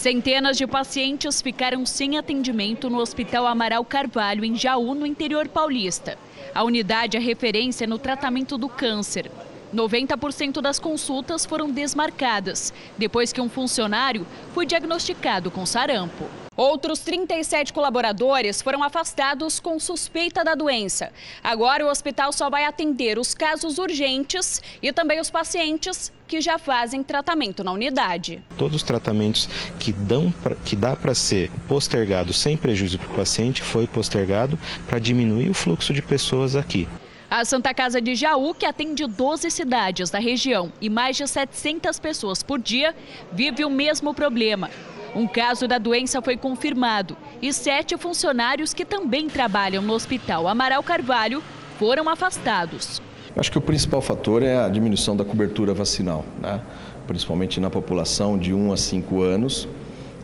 [0.00, 6.16] Centenas de pacientes ficaram sem atendimento no Hospital Amaral Carvalho, em Jaú, no interior paulista.
[6.54, 9.30] A unidade é referência no tratamento do câncer.
[9.74, 16.24] 90% das consultas foram desmarcadas, depois que um funcionário foi diagnosticado com sarampo.
[16.60, 21.10] Outros 37 colaboradores foram afastados com suspeita da doença.
[21.42, 26.58] Agora o hospital só vai atender os casos urgentes e também os pacientes que já
[26.58, 28.42] fazem tratamento na unidade.
[28.58, 33.16] Todos os tratamentos que, dão pra, que dá para ser postergado sem prejuízo para o
[33.16, 36.86] paciente foi postergado para diminuir o fluxo de pessoas aqui.
[37.30, 41.98] A Santa Casa de Jaú, que atende 12 cidades da região e mais de 700
[41.98, 42.94] pessoas por dia,
[43.32, 44.68] vive o mesmo problema.
[45.14, 50.82] Um caso da doença foi confirmado e sete funcionários que também trabalham no Hospital Amaral
[50.82, 51.42] Carvalho
[51.78, 53.02] foram afastados.
[53.36, 56.60] Acho que o principal fator é a diminuição da cobertura vacinal, né?
[57.06, 59.68] principalmente na população de 1 a 5 anos,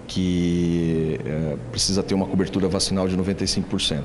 [0.06, 4.02] que é, precisa ter uma cobertura vacinal de 95%.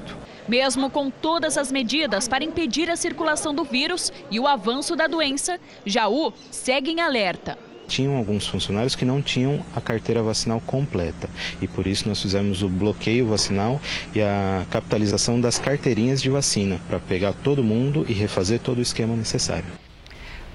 [0.48, 5.06] Mesmo com todas as medidas para impedir a circulação do vírus e o avanço da
[5.06, 7.58] doença, Jaú segue em alerta.
[7.92, 11.30] Tinham alguns funcionários que não tinham a carteira vacinal completa
[11.62, 13.82] e por isso nós fizemos o bloqueio vacinal
[14.16, 18.82] e a capitalização das carteirinhas de vacina para pegar todo mundo e refazer todo o
[18.82, 19.66] esquema necessário.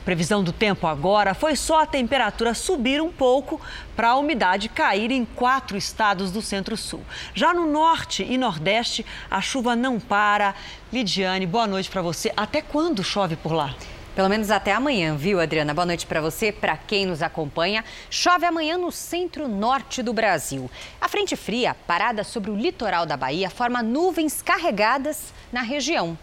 [0.02, 3.60] Previsão do tempo agora foi só a temperatura subir um pouco
[3.94, 7.02] para a umidade cair em quatro estados do centro-sul.
[7.34, 10.54] Já no norte e nordeste, a chuva não para.
[10.90, 12.32] Lidiane, boa noite para você.
[12.34, 13.74] Até quando chove por lá?
[14.16, 15.74] Pelo menos até amanhã, viu, Adriana?
[15.74, 17.84] Boa noite para você, para quem nos acompanha.
[18.08, 20.70] Chove amanhã no centro-norte do Brasil.
[20.98, 26.16] A frente fria, parada sobre o litoral da Bahia, forma nuvens carregadas na região.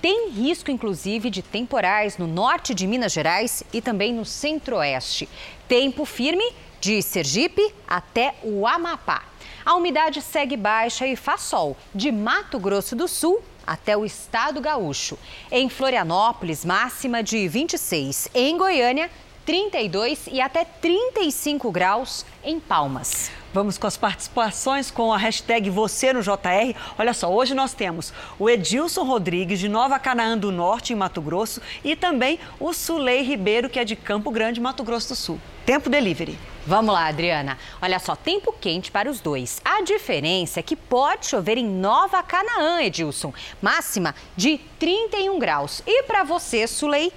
[0.00, 5.28] Tem risco, inclusive, de temporais no norte de Minas Gerais e também no centro-oeste.
[5.68, 9.22] Tempo firme de Sergipe até o Amapá.
[9.66, 14.60] A umidade segue baixa e faz sol de Mato Grosso do Sul até o estado
[14.60, 15.18] gaúcho.
[15.50, 18.28] Em Florianópolis, máxima de 26.
[18.34, 19.10] Em Goiânia,
[19.44, 23.30] 32 e até 35 graus em Palmas.
[23.52, 26.74] Vamos com as participações com a hashtag Você no JR.
[26.98, 31.20] Olha só, hoje nós temos o Edilson Rodrigues, de Nova Canaã do Norte, em Mato
[31.20, 35.40] Grosso, e também o Sulei Ribeiro, que é de Campo Grande, Mato Grosso do Sul.
[35.64, 36.36] Tempo delivery.
[36.66, 37.58] Vamos lá, Adriana.
[37.80, 39.60] Olha só, tempo quente para os dois.
[39.62, 43.34] A diferença é que pode chover em Nova Canaã, Edilson.
[43.60, 45.82] Máxima de 31 graus.
[45.86, 47.12] E para você, Sulei,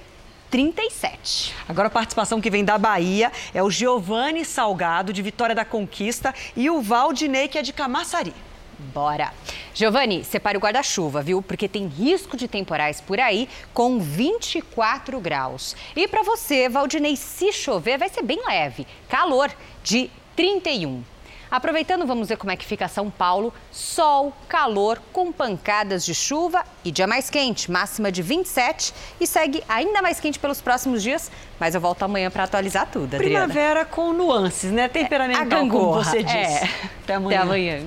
[0.50, 1.54] 37.
[1.66, 6.34] Agora a participação que vem da Bahia é o Giovanni Salgado, de Vitória da Conquista,
[6.54, 8.34] e o Valdinei, que é de Camaçari.
[8.78, 9.32] Bora!
[9.74, 11.42] Giovanni, separe o guarda-chuva, viu?
[11.42, 15.76] Porque tem risco de temporais por aí com 24 graus.
[15.96, 18.86] E para você, Valdinei, se chover, vai ser bem leve.
[19.08, 19.50] Calor
[19.82, 21.02] de 31.
[21.50, 23.52] Aproveitando, vamos ver como é que fica São Paulo.
[23.72, 29.62] Sol, calor, com pancadas de chuva e dia mais quente, máxima de 27 e segue
[29.68, 31.30] ainda mais quente pelos próximos dias.
[31.58, 33.46] Mas eu volto amanhã para atualizar tudo, Adriana.
[33.46, 34.88] Primavera com nuances, né?
[34.88, 36.36] Temperamental, é, como você disse.
[36.36, 36.70] É.
[37.02, 37.38] Até amanhã.
[37.38, 37.82] Até amanhã.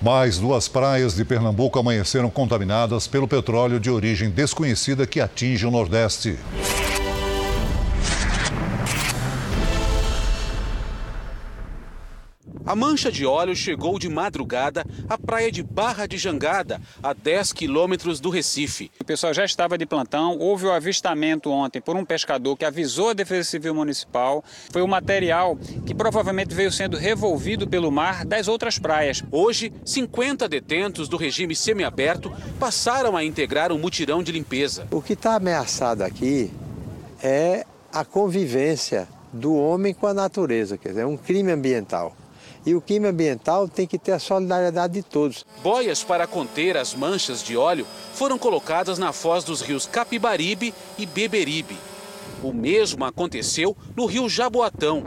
[0.00, 5.70] Mais duas praias de Pernambuco amanheceram contaminadas pelo petróleo de origem desconhecida que atinge o
[5.70, 6.38] Nordeste.
[12.68, 17.54] A mancha de óleo chegou de madrugada à praia de Barra de Jangada, a 10
[17.54, 18.90] quilômetros do Recife.
[19.00, 23.08] O pessoal já estava de plantão, houve o avistamento ontem por um pescador que avisou
[23.08, 24.44] a Defesa Civil Municipal.
[24.70, 29.24] Foi o material que provavelmente veio sendo revolvido pelo mar das outras praias.
[29.32, 34.86] Hoje, 50 detentos do regime semiaberto passaram a integrar um mutirão de limpeza.
[34.90, 36.50] O que está ameaçado aqui
[37.22, 42.14] é a convivência do homem com a natureza, quer dizer, é um crime ambiental.
[42.66, 45.44] E o crime ambiental tem que ter a solidariedade de todos.
[45.62, 51.06] Boias para conter as manchas de óleo foram colocadas na foz dos rios Capibaribe e
[51.06, 51.76] Beberibe.
[52.42, 55.04] O mesmo aconteceu no rio Jaboatão.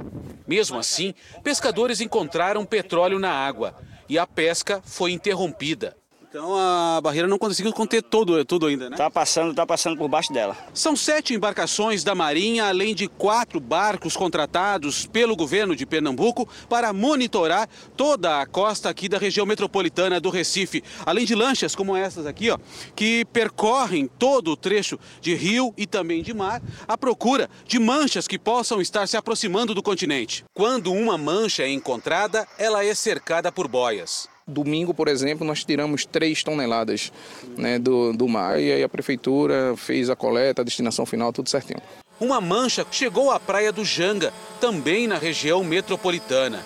[0.48, 3.76] Mesmo assim, pescadores encontraram petróleo na água
[4.10, 5.96] e a pesca foi interrompida.
[6.32, 8.96] Então a barreira não conseguiu conter todo, tudo ainda, né?
[8.96, 10.56] Tá passando, tá passando por baixo dela.
[10.74, 16.94] São sete embarcações da Marinha, além de quatro barcos contratados pelo governo de Pernambuco para
[16.94, 17.67] monitorar
[17.98, 20.82] toda a costa aqui da região metropolitana do Recife.
[21.06, 22.58] Além de lanchas como essas aqui, ó,
[22.96, 28.26] que percorrem todo o trecho de rio e também de mar, à procura de manchas
[28.26, 30.46] que possam estar se aproximando do continente.
[30.54, 34.30] Quando uma mancha é encontrada, ela é cercada por boias.
[34.52, 37.12] Domingo, por exemplo, nós tiramos 3 toneladas
[37.58, 41.50] né, do, do mar e aí a prefeitura fez a coleta, a destinação final, tudo
[41.50, 41.82] certinho.
[42.20, 46.64] Uma mancha chegou à praia do Janga, também na região metropolitana.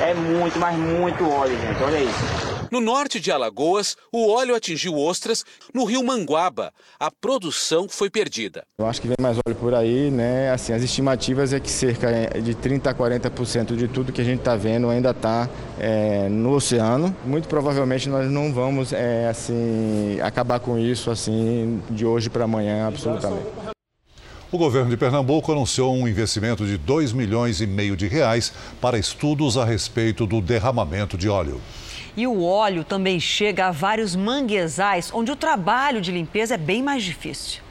[0.00, 1.82] É muito, mas muito óleo, gente.
[1.82, 2.55] Olha isso.
[2.70, 6.72] No norte de Alagoas, o óleo atingiu ostras no rio Manguaba.
[6.98, 8.64] A produção foi perdida.
[8.78, 10.50] Eu acho que vem mais óleo por aí, né?
[10.50, 12.08] Assim, as estimativas é que cerca
[12.40, 15.48] de 30 a 40% de tudo que a gente está vendo ainda está
[15.78, 17.14] é, no oceano.
[17.24, 22.88] Muito provavelmente nós não vamos é, assim acabar com isso assim de hoje para amanhã,
[22.88, 23.46] absolutamente.
[24.50, 28.96] O governo de Pernambuco anunciou um investimento de 2 milhões e meio de reais para
[28.96, 31.60] estudos a respeito do derramamento de óleo.
[32.16, 36.82] E o óleo também chega a vários manguezais, onde o trabalho de limpeza é bem
[36.82, 37.66] mais difícil.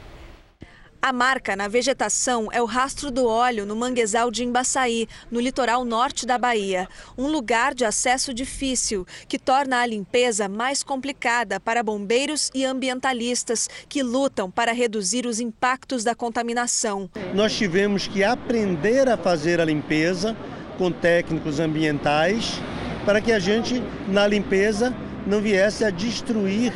[1.02, 5.84] A marca na vegetação é o rastro do óleo no manguezal de Embaçaí, no litoral
[5.84, 6.88] norte da Bahia.
[7.16, 13.68] Um lugar de acesso difícil, que torna a limpeza mais complicada para bombeiros e ambientalistas
[13.88, 17.10] que lutam para reduzir os impactos da contaminação.
[17.34, 20.36] Nós tivemos que aprender a fazer a limpeza
[20.78, 22.60] com técnicos ambientais
[23.06, 24.92] para que a gente, na limpeza,
[25.24, 26.72] não viesse a destruir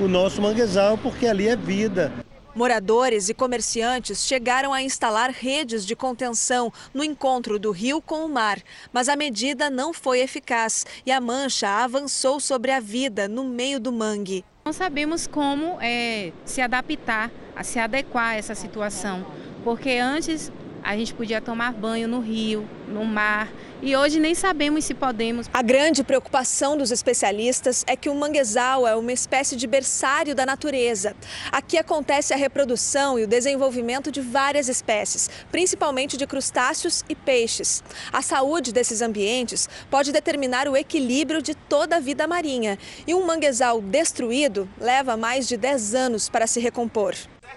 [0.00, 2.10] o nosso manguezal, porque ali é vida.
[2.54, 8.28] Moradores e comerciantes chegaram a instalar redes de contenção no encontro do rio com o
[8.28, 8.58] mar,
[8.92, 13.78] mas a medida não foi eficaz e a mancha avançou sobre a vida no meio
[13.78, 14.42] do mangue.
[14.64, 19.26] Não sabemos como é, se adaptar, a se adequar a essa situação,
[19.62, 20.50] porque antes
[20.84, 23.50] a gente podia tomar banho no rio, no mar,
[23.82, 25.48] e hoje nem sabemos se podemos.
[25.52, 30.44] A grande preocupação dos especialistas é que o manguezal é uma espécie de berçário da
[30.44, 31.16] natureza.
[31.50, 37.82] Aqui acontece a reprodução e o desenvolvimento de várias espécies, principalmente de crustáceos e peixes.
[38.12, 43.26] A saúde desses ambientes pode determinar o equilíbrio de toda a vida marinha, e um
[43.26, 47.14] manguezal destruído leva mais de 10 anos para se recompor.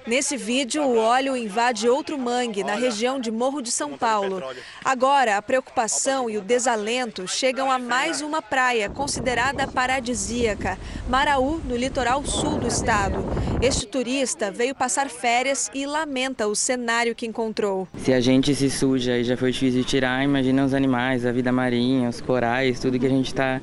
[0.07, 4.41] Nesse vídeo, o óleo invade outro mangue na região de Morro de São Paulo.
[4.81, 10.77] Agora, a preocupação e o desalento chegam a mais uma praia considerada paradisíaca,
[11.09, 13.17] Maraú, no litoral sul do estado.
[13.61, 17.85] Este turista veio passar férias e lamenta o cenário que encontrou.
[17.97, 21.33] Se a gente se suja e já foi difícil de tirar, imagina os animais, a
[21.33, 23.59] vida marinha, os corais, tudo que a gente está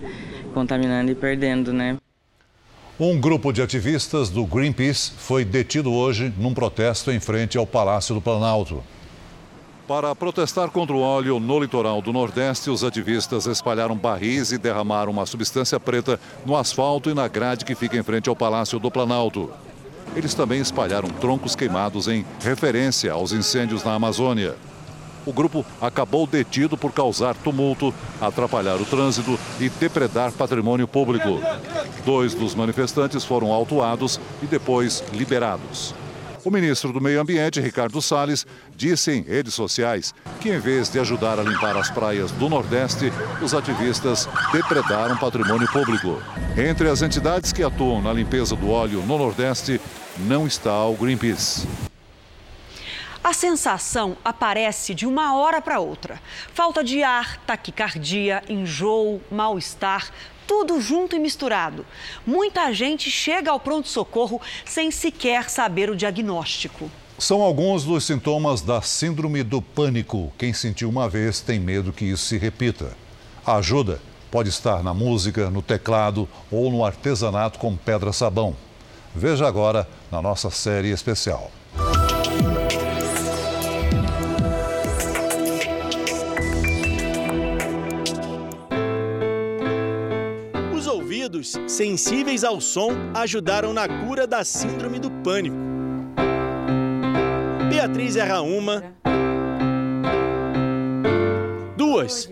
[0.53, 1.97] contaminando e perdendo, né?
[2.99, 8.14] Um grupo de ativistas do Greenpeace foi detido hoje num protesto em frente ao Palácio
[8.14, 8.84] do Planalto.
[9.88, 15.11] Para protestar contra o óleo no litoral do Nordeste, os ativistas espalharam barris e derramaram
[15.11, 18.92] uma substância preta no asfalto e na grade que fica em frente ao Palácio do
[18.92, 19.51] Planalto.
[20.14, 24.55] Eles também espalharam troncos queimados em referência aos incêndios na Amazônia.
[25.27, 31.41] O grupo acabou detido por causar tumulto, atrapalhar o trânsito e depredar patrimônio público.
[32.05, 35.95] Dois dos manifestantes foram autuados e depois liberados.
[36.45, 38.47] O ministro do Meio Ambiente, Ricardo Salles,
[38.77, 43.11] disse em redes sociais que, em vez de ajudar a limpar as praias do Nordeste,
[43.41, 46.20] os ativistas depredaram patrimônio público.
[46.55, 49.81] Entre as entidades que atuam na limpeza do óleo no Nordeste,
[50.18, 51.66] não está o Greenpeace.
[53.25, 56.20] A sensação aparece de uma hora para outra.
[56.53, 60.11] Falta de ar, taquicardia, enjoo, mal-estar,
[60.47, 61.87] tudo junto e misturado.
[62.27, 66.91] Muita gente chega ao pronto-socorro sem sequer saber o diagnóstico.
[67.18, 70.31] São alguns dos sintomas da Síndrome do Pânico.
[70.37, 72.95] Quem sentiu uma vez tem medo que isso se repita.
[73.47, 78.55] A ajuda pode estar na música, no teclado ou no artesanato com pedra-sabão.
[79.14, 81.51] Veja agora na nossa série especial.
[91.66, 95.57] Sensíveis ao som ajudaram na cura da síndrome do pânico.
[97.70, 98.82] Beatriz erra uma,
[101.76, 102.30] duas,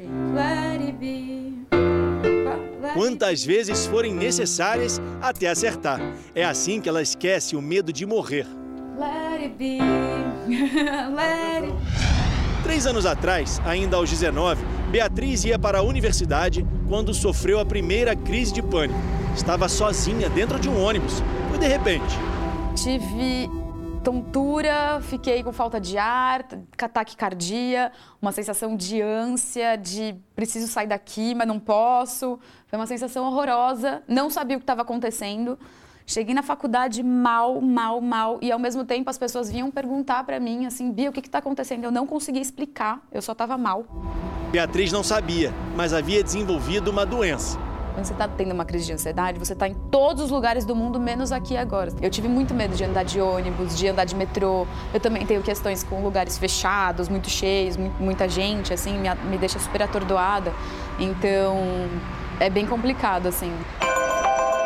[2.95, 6.01] quantas vezes forem necessárias até acertar.
[6.35, 8.47] É assim que ela esquece o medo de morrer.
[12.63, 18.15] Três anos atrás, ainda aos 19, Beatriz ia para a universidade quando sofreu a primeira
[18.15, 19.01] crise de pânico.
[19.35, 21.15] Estava sozinha dentro de um ônibus.
[21.49, 22.15] Foi de repente.
[22.77, 23.49] Tive
[24.05, 26.43] tontura, fiquei com falta de ar,
[26.93, 27.91] taquicardia,
[28.21, 32.39] uma sensação de ânsia, de preciso sair daqui, mas não posso.
[32.67, 35.59] Foi uma sensação horrorosa, não sabia o que estava acontecendo.
[36.13, 40.39] Cheguei na faculdade mal, mal, mal, e ao mesmo tempo as pessoas vinham perguntar para
[40.39, 41.85] mim assim, Bia, o que está acontecendo?
[41.85, 43.87] Eu não conseguia explicar, eu só estava mal.
[44.51, 47.59] Beatriz não sabia, mas havia desenvolvido uma doença.
[47.95, 50.77] Quando você está tendo uma crise de ansiedade, você está em todos os lugares do
[50.77, 51.91] mundo, menos aqui agora.
[52.03, 54.67] Eu tive muito medo de andar de ônibus, de andar de metrô.
[54.93, 59.59] Eu também tenho questões com lugares fechados, muito cheios, muita gente, assim, me, me deixa
[59.59, 60.53] super atordoada.
[61.01, 61.57] Então,
[62.39, 63.51] é bem complicado, assim.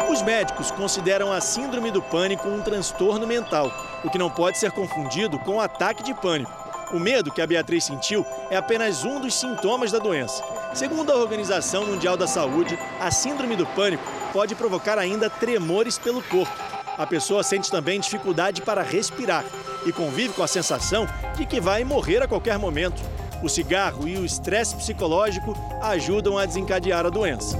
[0.08, 3.72] Os médicos consideram a síndrome do pânico um transtorno mental,
[4.04, 6.52] o que não pode ser confundido com ataque de pânico.
[6.92, 10.44] O medo que a Beatriz sentiu é apenas um dos sintomas da doença.
[10.72, 16.22] Segundo a Organização Mundial da Saúde, a síndrome do pânico pode provocar ainda tremores pelo
[16.22, 16.56] corpo.
[16.96, 19.44] A pessoa sente também dificuldade para respirar
[19.84, 23.02] e convive com a sensação de que vai morrer a qualquer momento.
[23.42, 25.52] O cigarro e o estresse psicológico
[25.82, 27.58] ajudam a desencadear a doença.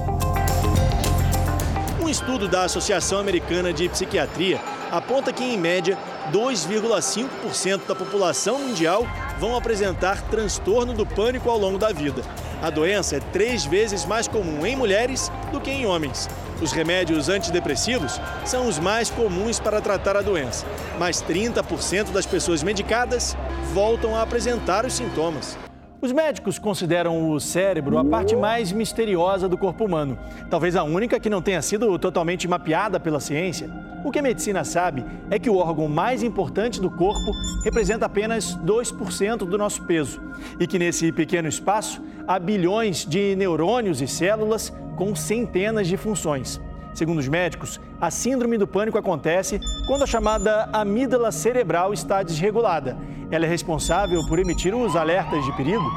[2.07, 4.61] Um estudo da Associação Americana de Psiquiatria
[4.93, 5.99] aponta que, em média,
[6.33, 9.05] 2,5% da população mundial
[9.41, 12.23] vão apresentar transtorno do pânico ao longo da vida.
[12.63, 16.29] A doença é três vezes mais comum em mulheres do que em homens.
[16.63, 20.65] Os remédios antidepressivos são os mais comuns para tratar a doença,
[21.01, 23.37] mas 30% das pessoas medicadas
[23.75, 25.59] voltam a apresentar os sintomas.
[26.07, 30.17] Os médicos consideram o cérebro a parte mais misteriosa do corpo humano,
[30.49, 33.69] talvez a única que não tenha sido totalmente mapeada pela ciência.
[34.05, 37.33] O que a medicina sabe é que o órgão mais importante do corpo
[37.65, 40.23] representa apenas 2% do nosso peso
[40.61, 46.61] e que nesse pequeno espaço há bilhões de neurônios e células com centenas de funções.
[46.95, 52.97] Segundo os médicos, a síndrome do pânico acontece quando a chamada amígdala cerebral está desregulada.
[53.31, 55.91] Ela é responsável por emitir os alertas de perigo,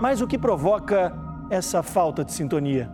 [0.00, 1.12] mas o que provoca
[1.50, 2.88] essa falta de sintonia?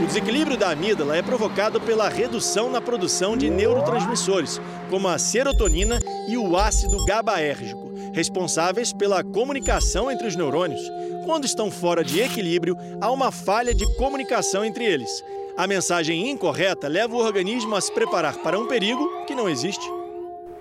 [0.00, 4.60] O desequilíbrio da amígdala é provocado pela redução na produção de neurotransmissores,
[4.90, 10.82] como a serotonina e o ácido GABAérgico, responsáveis pela comunicação entre os neurônios.
[11.24, 15.10] Quando estão fora de equilíbrio, há uma falha de comunicação entre eles.
[15.56, 19.88] A mensagem incorreta leva o organismo a se preparar para um perigo que não existe.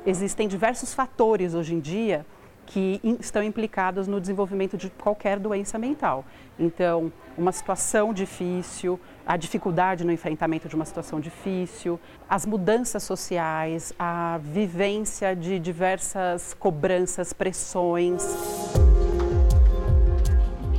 [0.05, 2.25] Existem diversos fatores hoje em dia
[2.65, 6.25] que estão implicados no desenvolvimento de qualquer doença mental.
[6.59, 11.99] Então, uma situação difícil, a dificuldade no enfrentamento de uma situação difícil,
[12.29, 18.23] as mudanças sociais, a vivência de diversas cobranças, pressões.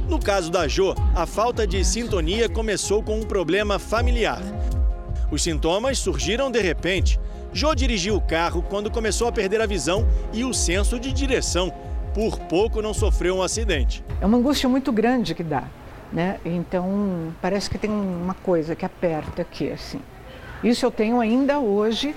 [0.08, 4.40] No caso da Jo, a falta de sintonia começou com um problema familiar.
[5.30, 7.18] Os sintomas surgiram de repente.
[7.54, 11.72] Jo dirigiu o carro quando começou a perder a visão e o senso de direção.
[12.12, 14.04] Por pouco não sofreu um acidente.
[14.20, 15.62] É uma angústia muito grande que dá,
[16.12, 16.40] né?
[16.44, 20.00] Então parece que tem uma coisa que aperta aqui assim.
[20.64, 22.12] Isso eu tenho ainda hoje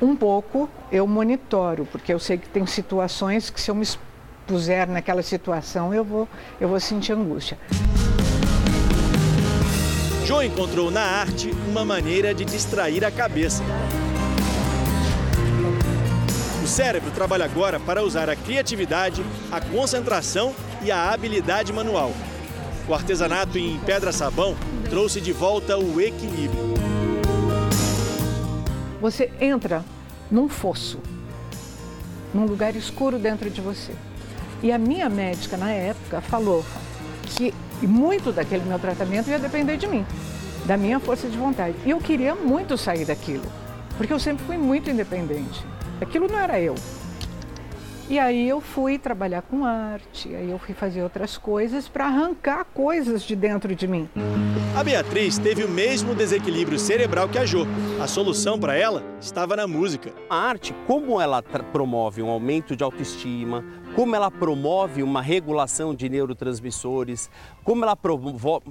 [0.00, 4.88] um pouco, eu monitoro, porque eu sei que tem situações que se eu me expuser
[4.88, 6.28] naquela situação, eu vou,
[6.60, 7.58] eu vou sentir angústia.
[10.24, 13.64] Joe encontrou na arte uma maneira de distrair a cabeça.
[16.64, 22.10] O cérebro trabalha agora para usar a criatividade, a concentração e a habilidade manual.
[22.88, 24.56] O artesanato em pedra-sabão
[24.88, 26.72] trouxe de volta o equilíbrio.
[28.98, 29.84] Você entra
[30.30, 30.98] num fosso,
[32.32, 33.92] num lugar escuro dentro de você.
[34.62, 36.64] E a minha médica, na época, falou
[37.26, 37.52] que
[37.82, 40.06] muito daquele meu tratamento ia depender de mim,
[40.64, 41.76] da minha força de vontade.
[41.84, 43.44] E eu queria muito sair daquilo,
[43.98, 45.73] porque eu sempre fui muito independente.
[46.00, 46.74] Aquilo não era eu.
[48.06, 52.66] E aí eu fui trabalhar com arte, aí eu fui fazer outras coisas para arrancar
[52.66, 54.06] coisas de dentro de mim.
[54.76, 57.66] A Beatriz teve o mesmo desequilíbrio cerebral que a Jo.
[58.02, 60.12] A solução para ela estava na música.
[60.28, 63.64] A arte, como ela promove um aumento de autoestima,
[63.96, 67.30] como ela promove uma regulação de neurotransmissores,
[67.62, 67.96] como ela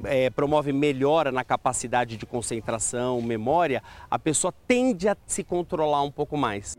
[0.03, 3.81] é, promove melhora na capacidade de concentração, memória,
[4.11, 6.77] a pessoa tende a se controlar um pouco mais.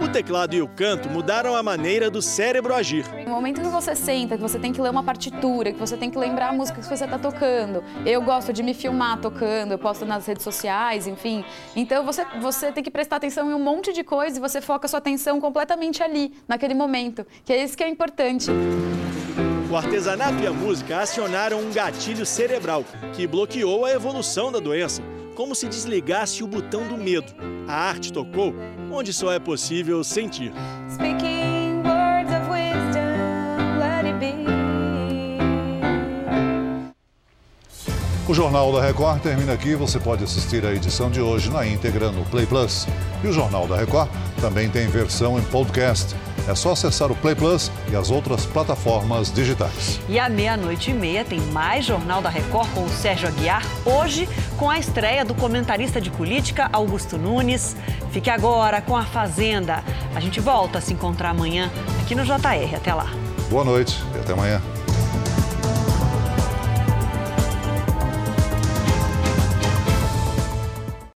[0.00, 3.04] O teclado e o canto mudaram a maneira do cérebro agir.
[3.26, 6.08] No momento que você senta, que você tem que ler uma partitura, que você tem
[6.08, 7.82] que lembrar a música que você está tocando.
[8.06, 11.44] Eu gosto de me filmar tocando, eu posto nas redes sociais, enfim.
[11.74, 14.86] Então você, você tem que prestar atenção em um monte de coisa e você foca
[14.86, 17.26] sua atenção completamente ali, naquele momento.
[17.44, 18.48] Que é isso que é importante.
[19.68, 25.02] O artesanato e a música acionaram um gatilho cerebral que bloqueou a evolução da doença
[25.34, 27.32] como se desligasse o botão do medo.
[27.68, 28.54] A arte tocou
[28.90, 30.52] onde só é possível sentir.
[38.28, 39.74] O Jornal da Record termina aqui.
[39.74, 42.86] Você pode assistir a edição de hoje na íntegra no Play Plus.
[43.22, 44.08] E o Jornal da Record
[44.40, 46.14] também tem versão em podcast.
[46.48, 50.00] É só acessar o Play Plus e as outras plataformas digitais.
[50.08, 53.64] E à meia-noite e meia tem mais Jornal da Record com o Sérgio Aguiar.
[53.84, 57.76] Hoje, com a estreia do comentarista de política Augusto Nunes.
[58.12, 59.82] Fique agora com a Fazenda.
[60.14, 62.76] A gente volta a se encontrar amanhã aqui no JR.
[62.76, 63.06] Até lá.
[63.50, 64.62] Boa noite e até amanhã.